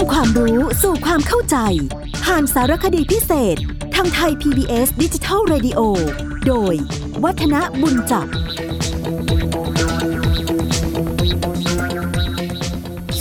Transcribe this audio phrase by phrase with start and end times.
[0.00, 1.56] ำความรู้สู่ความเข้าใจ
[2.24, 3.56] ผ่านสารคดีพิเศษ
[3.94, 5.80] ทางไทย PBS ดิจิทัล Radio
[6.46, 6.74] โดย
[7.24, 8.26] วัฒนบุญจับ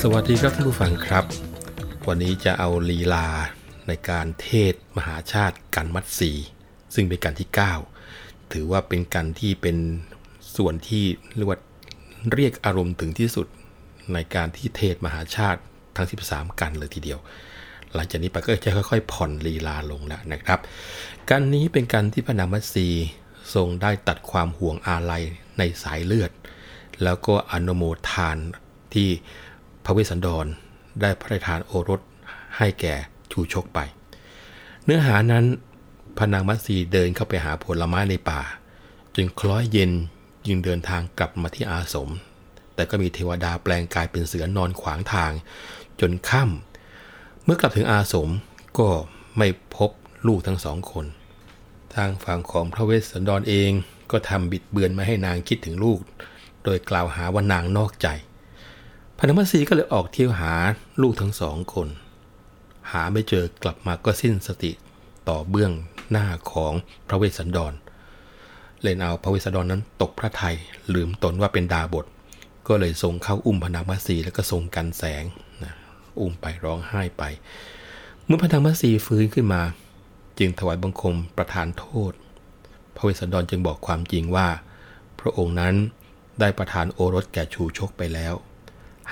[0.00, 1.24] สวัสดีครับท่านผู้ฟังครับ
[2.08, 3.28] วันนี้จะเอาลีลา
[3.88, 6.30] ในการเทศมหาชาติกันมัดสี
[6.94, 7.48] ซึ่งเป็นการที่
[8.00, 9.76] 9 ถือว่าเป็นการที่เป็น
[10.56, 11.04] ส่วนที่
[11.34, 11.58] เรียกว่า
[12.32, 13.46] เรียกอารมณ์ถึงที่สุด
[14.12, 15.60] ในการที่เทศมหาชาติ
[15.98, 17.18] ทั้ง 13 กันเลยทีเดียว
[17.94, 20.58] หลังจากนี้ไปก็จะค่อยๆ ผ่อนลีลาลงแล้วนะครับ
[21.28, 22.86] การนี้เป็นการที่พระนางมัตสี
[23.54, 25.22] ทรงได้ตัดความห่วงอาลัย
[25.58, 26.30] ในสายเลือด
[27.02, 28.36] แล้วก็อนุโมทาน
[28.94, 29.08] ที่
[29.84, 30.46] พระเวสสันดร
[31.00, 32.00] ได้พระราชทานโอรส
[32.56, 32.94] ให้แก่
[33.32, 33.78] ชูชกไป
[34.84, 35.44] เนื้อหานั้น
[36.16, 38.40] พระนางมัตสีเดินเข้าไปหาผลไม้ในป่า
[39.14, 39.90] จนคล้อยเย็น
[40.48, 42.10] ยึงเดินทางกลับมาที่อาสม
[42.74, 45.32] แต่ก็มีเทวดาแปลงกายเป็นเสือนอนขวางทาง
[46.00, 48.30] จนค่ำเมื่อกลับถึงอาสม
[48.78, 48.88] ก็
[49.36, 49.90] ไม่พบ
[50.26, 51.06] ลูกทั้งสองคน
[51.94, 53.70] ทางฝั่งของพระเวสสันดรเอง
[54.10, 55.98] ก็ทำบิดเบือนมาให้นางคิดถึงลูก
[56.64, 58.08] โดยกล่าวหาว่านางนอกใจ
[59.18, 60.52] พนมสีก็เลยออกเที่ยวหา
[61.02, 61.88] ลูกทั้งสองคน
[62.90, 64.72] หาไม่เจอกลับมาก็สิ้นสติ
[65.28, 65.72] ต่อเบื้อง
[66.10, 66.72] หน้าของ
[67.08, 67.72] พระเวสสันดร
[68.82, 70.54] เล่นเอาพระเวสสันดรนั้นตกพระทัย
[70.94, 72.06] ลืมตนว่าเป็นดาบท
[72.68, 75.24] ก็เลยทรงเข้าอุ้มพระนางมัทรีแล้วก็ทรงกันแสง
[75.64, 75.74] นะ
[76.20, 77.22] อุ้มไปร้องไห้ไป
[78.24, 79.62] เมื่อพระนางมัทรีฟื้นขึ้นมา
[80.38, 82.12] จึงถวายบังคมประทานโทษ
[82.94, 84.48] พระเวสสันดรจึงบอกความจริงว่า
[85.20, 85.74] พระองค์นั้น
[86.40, 88.34] ได้ประทานโอรสแก่ชูชกไปแล้ว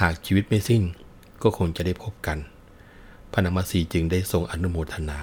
[0.00, 0.82] หากชีวิตไม่สิ้น
[1.42, 2.38] ก็คงจะได้พบกัน
[3.32, 5.20] พระนางมัสีจึงได้ทรงอนุโมทนา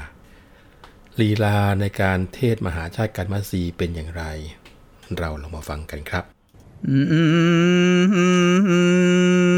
[1.20, 4.24] ลีลาในการเทศมหาชาติการมัสีเป็นอย่างไร
[5.18, 6.24] เราลองมาฟังกันครับ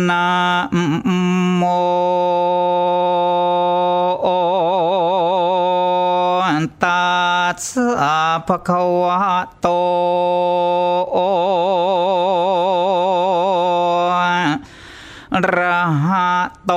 [0.09, 0.27] นะ
[1.55, 1.63] โม
[6.83, 7.13] ตั
[7.53, 9.67] สสะภะคะวะโต
[15.55, 16.29] ระหะ
[16.66, 16.72] โต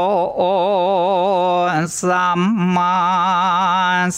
[2.00, 2.40] สัม
[2.74, 2.96] มา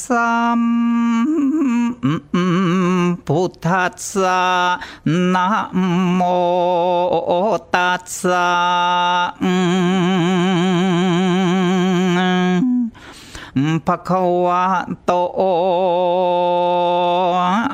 [0.07, 1.58] สัม
[3.27, 4.45] พุทธัสสะ
[5.35, 5.49] นะ
[6.15, 6.21] โม
[7.75, 8.51] ตัสสะ
[13.87, 14.65] ภะคะวะ
[15.05, 15.13] โต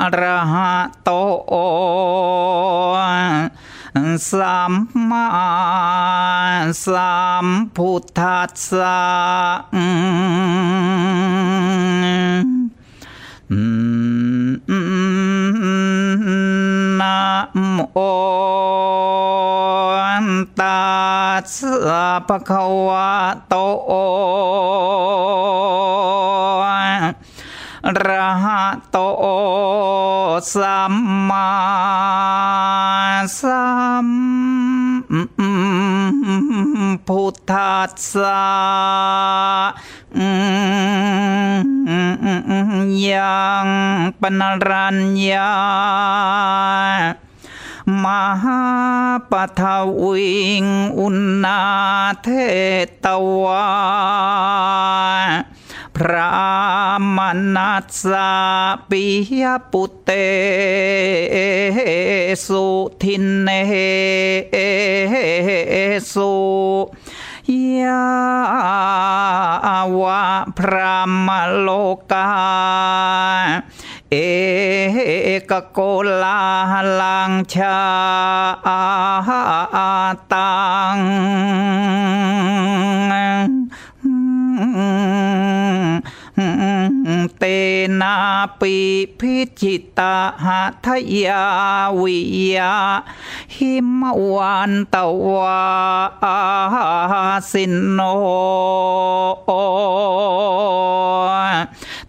[0.01, 0.73] อะระหะ
[1.05, 1.11] โต
[4.31, 4.73] สัม
[5.11, 5.27] มา
[6.85, 7.15] สั
[7.45, 7.47] ม
[7.77, 8.99] พุทธัสสะ
[17.01, 17.19] นะ
[17.73, 17.79] โม
[20.61, 20.85] ตั
[21.41, 23.11] สสะภะคะวะ
[23.49, 23.55] โต
[28.07, 28.97] ระหะโต
[30.55, 30.95] สัม
[31.29, 31.51] มา
[33.41, 33.65] สั
[34.07, 34.09] ม
[37.07, 38.45] พุทธัสสะ
[43.15, 43.67] ยัง
[44.21, 44.99] ปนรัญ
[45.31, 45.53] ญา
[48.05, 48.07] ม
[48.43, 48.63] หา
[49.31, 49.63] ปท
[50.01, 50.67] วิง
[50.99, 51.63] อุณนา
[52.23, 52.29] เท
[53.05, 53.07] ต
[53.41, 53.67] วา
[55.97, 56.33] พระ
[57.17, 57.19] ม
[57.57, 58.33] นัสสะ
[58.89, 59.05] ปิ
[59.43, 60.11] ยปุเต
[62.47, 62.67] สุ
[63.03, 63.49] ทินเน
[66.13, 66.35] สุ
[67.82, 68.08] ยา
[70.02, 70.24] วะ
[70.58, 71.70] พระมโล
[72.12, 72.30] กา
[74.12, 74.16] เอ
[75.50, 75.80] กโก
[76.24, 76.42] ลา
[77.02, 77.80] ลังชา
[80.34, 80.54] ตั
[80.96, 80.98] ง
[86.74, 86.74] ม
[87.39, 87.45] เต
[88.01, 88.15] นา
[88.61, 88.77] ปิ
[89.19, 90.89] พิจิตาหัท
[91.25, 91.45] ยา
[92.01, 92.19] วิ
[92.55, 92.75] ยา
[93.57, 94.03] หิม
[94.33, 94.97] วันต
[95.27, 95.61] วา
[97.53, 98.01] สินโน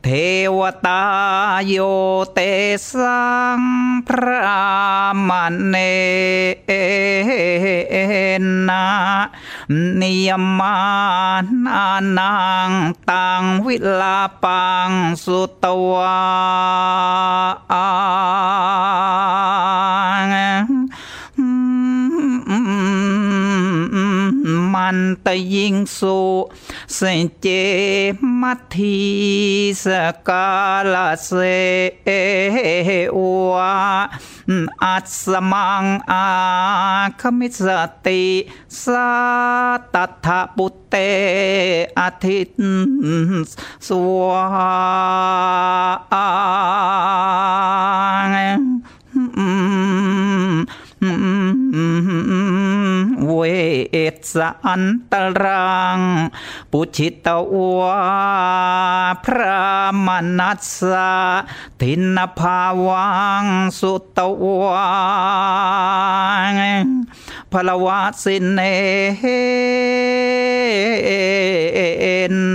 [0.04, 0.08] เท
[0.58, 1.04] วตา
[1.68, 1.76] โย
[2.34, 2.40] เต
[2.90, 3.26] สั
[3.60, 3.62] ง
[4.08, 4.44] พระ
[5.28, 5.76] มันเน
[8.70, 10.30] นะนิย
[10.60, 10.78] มา
[11.66, 11.86] นา
[12.18, 12.34] นั
[12.70, 12.72] ง
[13.10, 14.90] ตังวิลาปัง
[15.24, 16.20] สุตวา
[24.74, 26.20] มันตยิงสุ
[26.96, 27.02] เส
[27.40, 27.48] เจ
[28.42, 29.00] มัทธี
[29.84, 29.86] ส
[30.28, 30.50] กา
[30.94, 30.96] ล
[31.26, 31.30] เส
[33.52, 33.76] วา
[34.84, 36.26] อัสมังอา
[37.22, 37.68] คมิส
[38.06, 38.24] ติ
[38.84, 39.12] สา
[39.94, 40.96] ตัทปุตเต
[42.00, 42.48] อาทิต
[43.88, 44.46] สวา
[54.34, 55.14] สันต
[55.44, 56.00] รัง
[56.72, 57.28] ปุชิต
[57.78, 57.98] วา
[59.26, 59.62] พระ
[60.06, 60.08] ม
[60.40, 61.12] นัสสะ
[61.82, 63.08] ทินภาวั
[63.44, 63.46] ง
[63.80, 64.20] สุต
[64.62, 64.86] วา
[67.52, 68.60] พลวะสินเน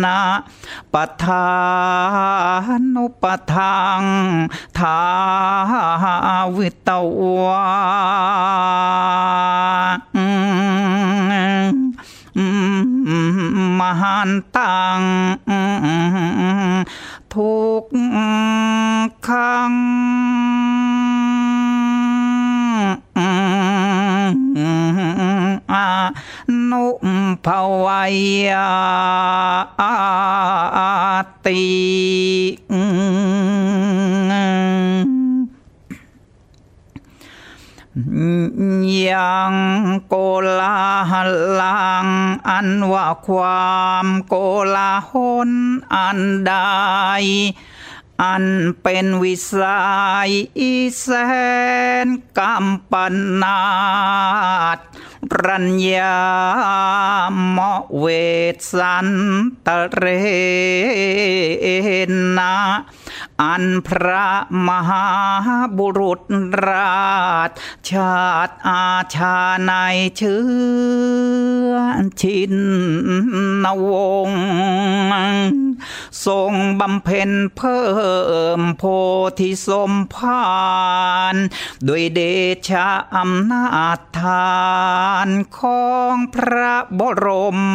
[0.05, 0.21] นะ
[0.93, 1.47] ปทา
[2.95, 3.25] นุป
[3.55, 4.03] ทัง
[4.79, 5.01] ทา
[6.57, 6.91] วิต
[7.43, 7.65] วา
[13.79, 15.01] มหันตัง
[17.35, 17.85] ทุก
[19.27, 19.73] ขัง
[26.71, 26.87] นุ
[27.47, 27.49] ภ
[27.85, 27.87] ว
[28.49, 28.71] ยา
[31.47, 31.65] ติ
[39.11, 39.55] ยัง
[40.09, 40.15] โก
[40.61, 40.79] ลา
[41.55, 42.07] หลัง
[42.49, 43.75] อันว่าควา
[44.05, 44.35] มโก
[44.75, 45.13] ลาห
[45.49, 45.51] ล
[45.95, 46.55] อันใด
[48.23, 48.45] อัน
[48.83, 49.81] เป็นวิสั
[50.27, 51.09] ยอีแส
[52.05, 52.07] น
[52.39, 52.95] กำป
[53.43, 53.61] นา
[54.77, 54.79] ด
[55.45, 56.19] รัญญา
[57.57, 57.59] ม
[57.99, 58.05] เว
[58.73, 59.09] สัน
[59.67, 60.05] ตเร
[62.39, 62.55] นะ
[63.43, 64.27] อันพระ
[64.69, 65.07] มหา
[65.79, 66.21] บุรุษ
[66.67, 67.11] รา
[67.49, 67.51] ช
[67.91, 68.85] ชาติอา
[69.15, 69.73] ชาใน
[70.17, 70.43] เชื้
[71.71, 71.75] อ
[72.21, 72.55] ชิน
[73.65, 73.93] นว
[74.29, 74.31] ง
[76.27, 77.85] ทรงบำเพ็ญเพิ่
[78.59, 78.85] มโพ
[79.39, 80.43] ธิสมภา
[81.35, 81.37] ร
[81.89, 82.21] ด้วยเด
[82.69, 83.67] ชะอำนา
[83.97, 84.61] จทา
[85.27, 85.29] น
[85.59, 87.27] ของพระบร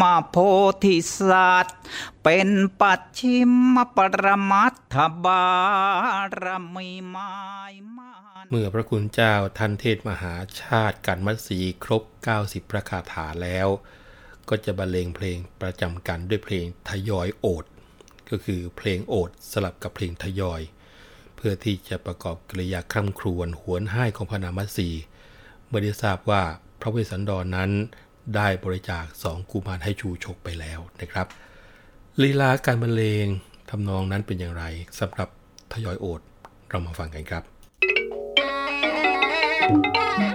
[0.01, 0.37] มโพ
[0.83, 1.77] ธิสัตว์
[2.27, 2.51] เป็น
[2.81, 3.37] ปัจฉิ
[3.75, 4.95] มปรมัตถ
[5.25, 5.45] บา
[6.41, 6.45] ร
[6.75, 7.33] มีไม้
[7.97, 8.11] มา
[8.43, 12.03] นเมื่อพระคุณเจ้าท่านเทศมหาชาติกันมัสีครบ
[12.37, 13.67] 90 พระคาถาแล้ว
[14.49, 17.65] ก็จะบรรเลงเพลงประจำกันด้วยเพลงทยอยโอด
[18.29, 20.61] ก็คือเพลงโอดสลับกับเพลงทยอย
[21.35, 24.89] เพื่อที่จะประกอบกริยาคร่ำครวญหวนให้ของพระนามัสี
[25.67, 26.43] เมื่อได้ทราบว่า
[26.81, 27.71] พระเวสสันดรนนั้น
[28.35, 31.27] ได้บริจาคสองกุมารให้ชูชกไปแล้วนะครับ
[32.23, 33.27] ลีลาการบรรเลง
[33.69, 34.63] ทำนองนั้นเป็นอย่างไร
[34.99, 35.29] สำหรับ
[35.73, 36.21] ทยอยโอด
[36.69, 37.43] เรามาฟังกันครับ
[40.17, 40.34] Thank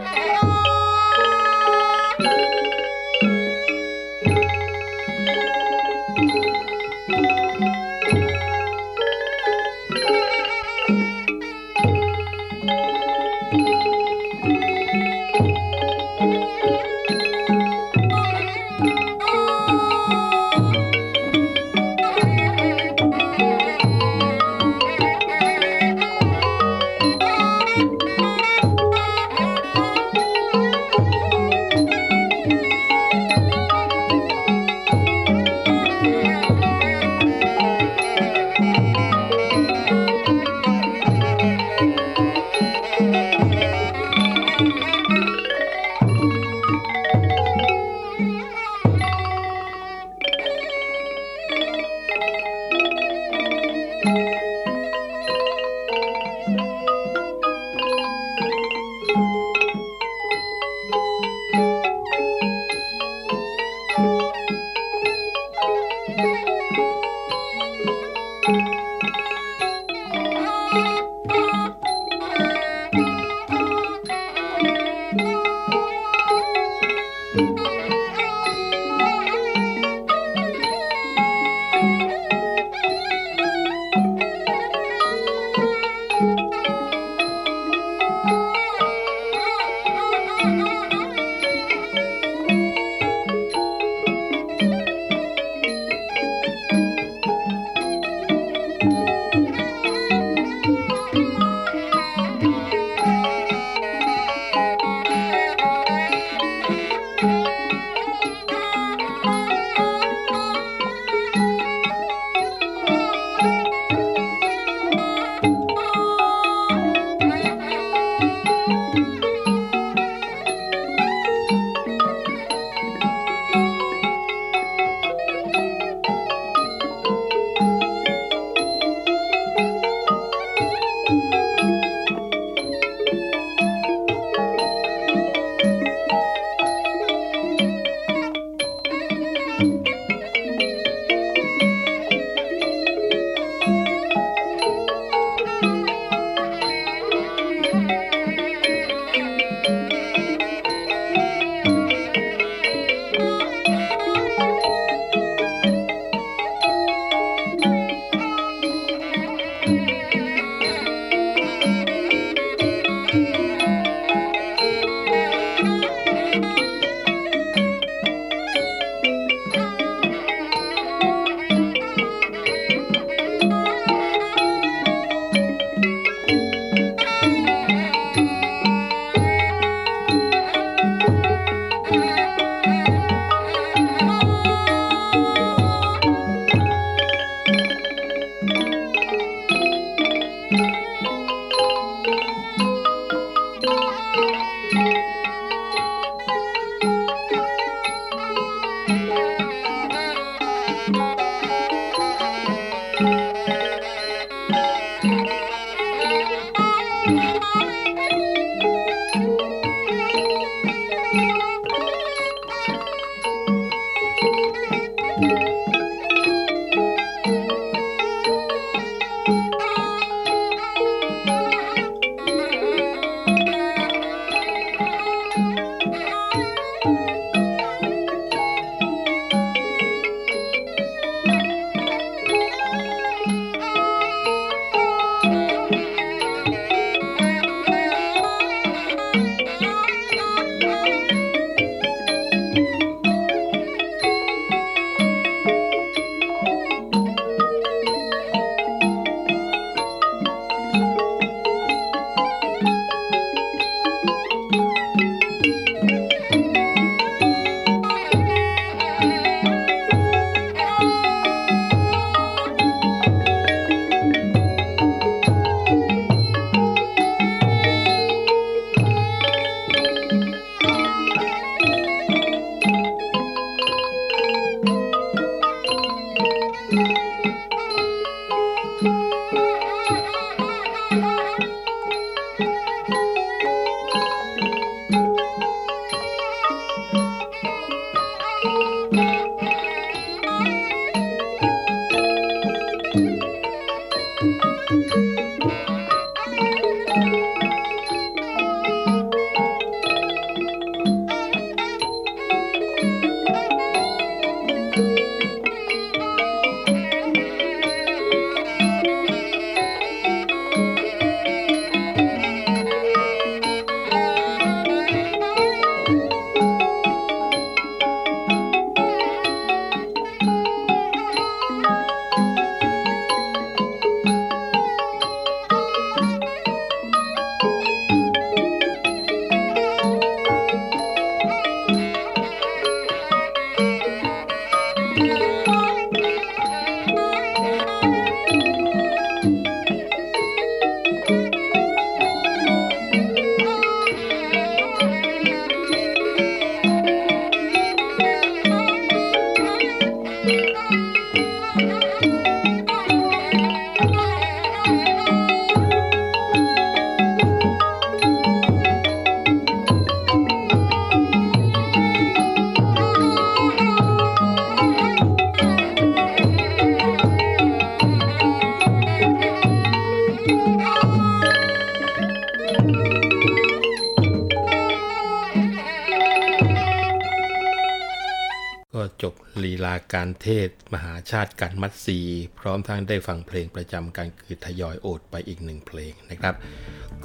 [380.10, 381.98] การเทศมหาชาติกันมัดสี
[382.40, 386.34] พร้อมทั้งได้ฟังเพลงประจำการคือทยอยโอดไปอีกหนึ่งเพลงนะครับ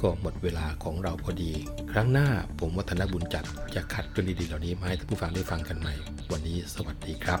[0.00, 1.52] ก็หมดเวลาของเราพอดี
[1.92, 3.44] ครั้งหน้าผมวัฒนบุญจัด
[3.74, 5.94] จะคัดเรื่องดีๆเหล่านี้มาให้ท่านผู้ฟังได้ฟังกันใหม่
[6.32, 7.40] วันนี้สวัสดีครับ